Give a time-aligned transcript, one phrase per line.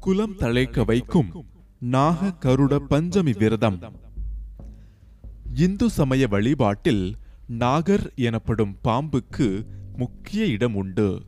[0.00, 1.44] குலம் தழைக்க வைக்கும்
[1.78, 3.78] நாக கருட பஞ்சமி விரதம்.
[5.54, 11.22] இந்து சமய வழிபாட்டில் நாகர் எனப்படும் பாம்புக்கு முக்கிய இடம் உண்டு.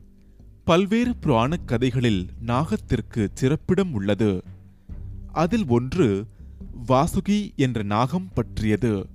[0.63, 4.43] பல்வேறு புராணக் கதைகளில் நாகத்திற்கு சிறப்பிடம் உள்ளது.
[5.31, 6.27] அதில் ஒன்று
[6.87, 9.05] வாசுகி என்ற நாகம் பற்றியது.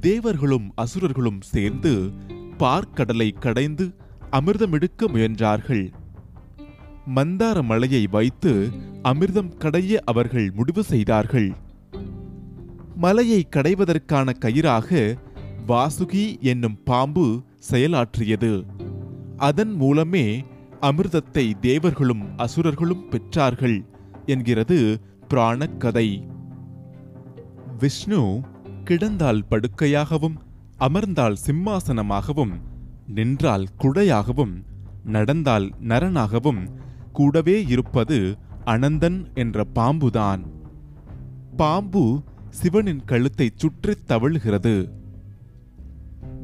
[0.00, 2.10] தேவர்களும் அசுரர்களும் சேர்ந்து
[2.58, 3.94] பார்க்கடலை கடைந்து
[4.32, 5.92] அமிர்தமெடுக்க முயன்றார்கள்.
[7.06, 8.70] மந்தார மலையை வைத்து
[9.02, 11.52] அமிர்தம் கடைய அவர்கள் முடிவு செய்தார்கள்.
[12.94, 15.16] மலையை கடைவதற்கான கயிறாக
[15.68, 18.64] வாசுகி என்னும் பாம்பு செயலாற்றியது.
[19.36, 20.44] அதன் மூலமே
[20.80, 23.84] அமிர்தத்தை தேவர்களும் அசுரர்களும் பெற்றார்கள்
[24.26, 26.28] என்கிறது புராணக் கதை
[27.78, 28.40] விஷ்ணு
[28.84, 30.34] கிடந்தால் படுக்கையாகவும்
[30.78, 32.52] அமர்ந்தால் சிம்மாசனமாகவும்
[33.06, 34.64] நின்றால் குடையாகவும்
[35.04, 36.68] நடந்தால் நரனாகவும்
[37.12, 40.42] கூடவே இருப்பது அனந்தன் என்ற பாம்புதான்.
[41.56, 44.88] பாம்பு சிவனின் கழுத்தை சுற்றித் தவழுகிறது.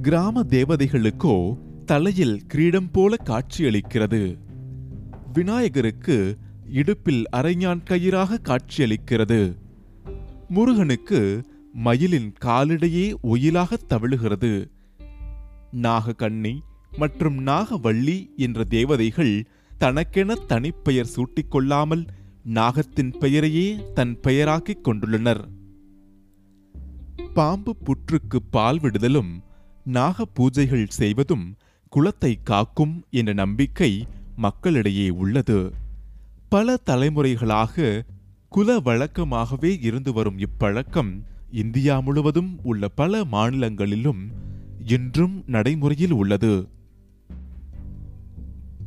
[0.03, 4.37] கிராம தேவதைகளுக்கோ தலையில் கிரீடம் போல காட்சியளிக்கிறது.
[5.33, 6.37] விநாயகருக்கு
[6.69, 9.55] இடுப்பில் அரைஞான் கயிறாக காட்சியளிக்கிறது.
[10.49, 14.71] முருகனுக்கு மயிலின் காலிடையே ஒயிலாக தவழுகிறது.
[15.73, 16.59] நாககன்னி
[16.99, 19.49] மற்றும் நாகவள்ளி என்ற தேவதைகள்
[19.79, 22.07] தனக்கென தனிப்பெயர் சூட்டிக்கொள்ளாமல்
[22.55, 25.45] நாகத்தின் பெயரையே தன் பெயராக்கிக் கொண்டுள்ளனர்.
[27.35, 29.43] பாம்பு புற்றுக்கு பால் விடுதலும்
[29.85, 31.57] நாக பூஜைகள் செய்வதும்
[31.97, 35.73] குலத்தை காக்கும் என்ற நம்பிக்கை மக்களிடையே உள்ளது.
[36.49, 38.03] பல தலைமுறைகளாக
[38.49, 44.31] குல வழக்கமாகவே இருந்து வரும் இப்பழக்கம் இந்தியா முழுவதும் உள்ள பல மாநிலங்களிலும்
[44.87, 46.69] இன்றும் நடைமுறையில் உள்ளது.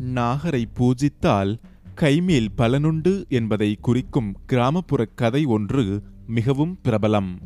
[0.01, 1.59] நாகரை பூஜித்தால்
[1.95, 7.37] கைமேல் பலனுண்டு என்பதை குறிக்கும் கிராமப்புற கதை ஒன்று மிகவும் பிரபலம்.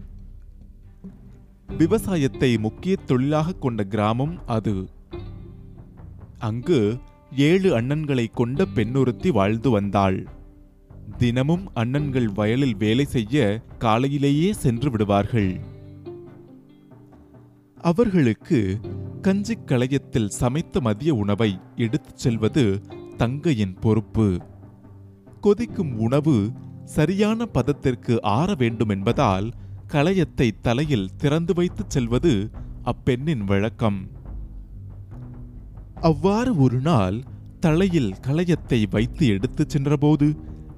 [1.78, 4.90] விவசாயத்தை முக்கிய தொழிலாக கொண்ட கிராமம் அது.
[6.40, 6.98] அங்கு
[7.36, 10.28] ஏழு அண்ணன்களை கொண்ட பெண்ணொருத்தி வாழ்ந்து வந்தாள்.
[11.18, 15.60] தினமும் அண்ணன்கள் வயலில் வேலை செய்ய காலையிலேயே சென்று விடுவார்கள்.
[17.82, 18.80] அவர்களுக்கு
[19.26, 22.82] கஞ்சிக் களையத்தில் சமைத்த மதிய உணவை எடுத்துச் செல்வது
[23.18, 24.38] தங்கையின் பொறுப்பு.
[25.42, 26.52] கொதிக்கும் உணவு
[26.86, 29.52] சரியான பதத்திற்கு ஆற வேண்டும் என்பதால்
[29.88, 32.50] களையத்தை தலையில் திறந்து வைத்துச் செல்வது
[32.84, 34.08] அப்பெண்ணின் வழக்கம்.
[35.96, 37.24] அவ்வாறு ஒரு நாள்
[37.60, 40.36] தலையில் களையத்தை வைத்து எடுத்துச் சென்றபோது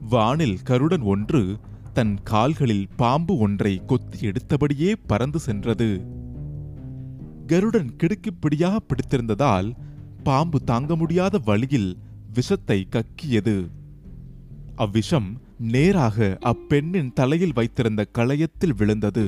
[0.09, 1.58] வானில் கருடன் ஒன்று
[1.94, 6.16] தன் கால்களில் பாம்பு ஒன்றை கொத்தி எடுத்தபடியே பறந்து சென்றது.
[7.47, 9.69] கருடன் கிடுக்கிப்பிடியாக பிடித்திருந்ததால்
[10.24, 11.97] பாம்பு தாங்க முடியாத வழியில்
[12.34, 13.68] விஷத்தை கக்கியது.
[14.75, 19.25] அவ்விஷம் நேராக அப்பெண்ணின் தலையில் வைத்திருந்த களையத்தில் விழுந்தது.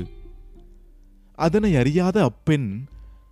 [1.38, 2.85] அதனை அறியாத அப்பெண்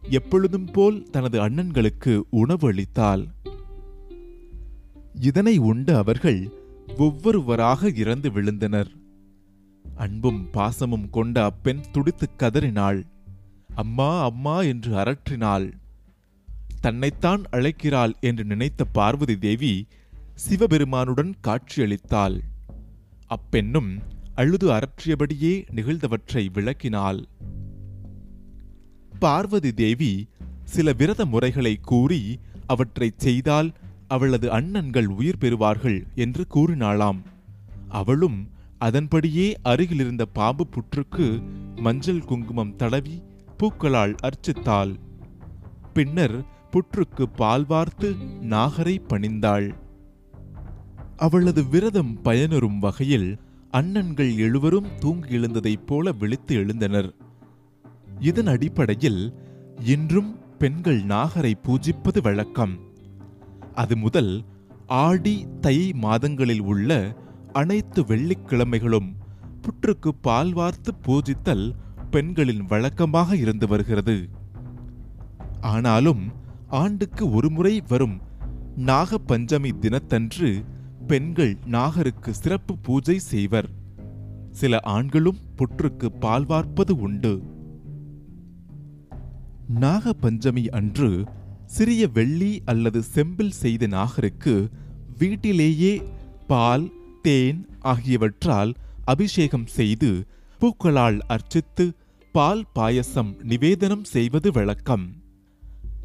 [0.10, 3.24] எப்பொழுதும் போல் தனது அண்ணன்களுக்கு உணவு அளித்தாள்.
[5.22, 6.42] இதனை உண்டு அவர்கள்
[6.98, 8.92] ஒவ்வொருவராக இறந்து விழுந்தனர்.
[9.96, 13.06] அன்பும் பாசமும் கொண்ட அப்பெண் துடித்துக் கதறினாள்.
[13.78, 15.68] அம்மா அம்மா என்று அரற்றினாள்
[16.82, 19.88] தன்னைத்தான் அழைக்கிறாள் என்று நினைத்த பார்வதி தேவி
[20.36, 22.38] சிவபெருமானுடன் காட்சியளித்தாள்.
[23.28, 23.90] அப்பெண்ணும்
[24.36, 27.20] அழுது அரற்றியபடியே நிகழ்ந்தவற்றை விளக்கினாள்.
[29.20, 30.28] பார்வதி தேவி
[30.64, 33.74] சில விரத முறைகளை கூறி அவற்றைச் செய்தால்
[34.08, 37.22] அவளது அண்ணன்கள் உயிர் பெறுவார்கள் என்று கூறினாளாம்.
[37.88, 38.40] அவளும்
[38.78, 41.28] அதன்படியே அருகிலிருந்த பாம்பு புற்றுக்கு
[41.76, 43.16] மஞ்சள் குங்குமம் தடவி
[43.58, 44.96] பூக்களால் அர்ச்சித்தாள்.
[45.94, 49.74] பின்னர் புற்றுக்கு பால் வார்த்து நாகரை பணிந்தாள்.
[51.18, 53.38] அவளது விரதம் பயனரும் வகையில்
[53.72, 57.12] அண்ணன்கள் எழுவரும் தூங்கி எழுந்ததைப் போல விழித்து எழுந்தனர்.
[58.20, 59.34] இதன் அடிப்படையில்
[59.82, 62.80] இன்றும் பெண்கள் நாகரை பூஜிப்பது வழக்கம்.
[63.74, 64.44] அது முதல்
[64.88, 67.16] ஆடி தை மாதங்களில் உள்ள
[67.54, 69.16] அனைத்து வெள்ளிக்கிழமைகளும்
[69.62, 71.72] புற்றுக்கு பால் வார்த்து பூஜித்தல்
[72.12, 74.30] பெண்களின் வழக்கமாக இருந்து வருகிறது.
[75.62, 76.32] ஆனாலும்
[76.68, 78.22] ஆண்டுக்கு ஒருமுறை வரும்
[78.76, 80.64] நாக பஞ்சமி தினத்தன்று
[81.08, 83.70] பெண்கள் நாகருக்கு சிறப்பு பூஜை செய்வர்.
[84.52, 87.42] சில ஆண்களும் புற்றுக்கு பால் வார்ப்பது உண்டு.
[89.68, 91.24] நாக பஞ்சமி அன்று
[91.66, 94.70] சிறிய வெள்ளி அல்லது செம்பில் செய்த நாகருக்கு
[95.18, 96.02] வீட்டிலேயே
[96.48, 98.74] பால் தேன் ஆகியவற்றால்
[99.06, 100.28] அபிஷேகம் செய்து
[100.60, 101.97] பூக்களால் அர்ச்சித்து
[102.38, 105.16] பால் பாயசம் நிவேதனம் செய்வது வழக்கம்.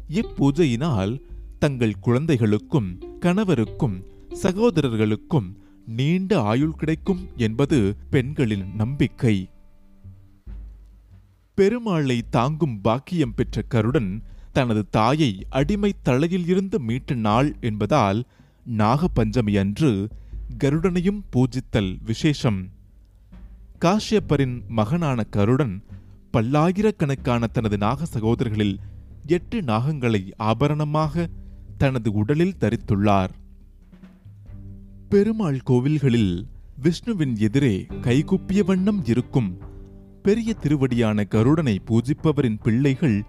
[0.09, 1.21] இப்பூஜையினால்
[1.59, 4.03] தங்கள் குழந்தைகளுக்கும் கணவருக்கும்
[4.43, 9.49] சகோதரர்களுக்கும் நீண்ட ஆயுள் கிடைக்கும் என்பது பெண்களின் நம்பிக்கை.
[11.57, 18.23] பெருமாளை தாங்கும் பாக்கியம் பெற்ற கருடன் தனது தாயை அடிமை தலையில் இருந்து மீட்ட நாள் என்பதால்
[18.77, 20.07] நாகபஞ்சமி அன்று
[20.63, 22.69] கருடனையும் பூஜித்தல் விசேஷம்.
[23.81, 25.83] காஷ்யப்பரின் மகனான கருடன்
[26.33, 28.77] பல்லாயிரக்கணக்கான தனது நாக சகோதரர்களில்
[29.27, 31.27] எட்டு நாகங்களை ஆபரணமாக
[31.77, 33.29] தனது உடலில் தரித்துள்ளார்.
[35.09, 36.45] பெருமாள் கோவில்களில்
[36.77, 39.57] விஷ்ணுவின் எதிரே கைகுப்பிய வண்ணம் இருக்கும்
[40.23, 43.23] பெரிய திருவடியான கருடனை பூஜிப்பவரின் பிள்ளைகள்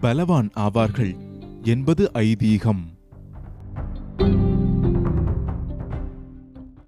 [0.00, 1.16] பலவான் ஆவார்கள்
[1.62, 2.93] என்பது ஐதீகம்.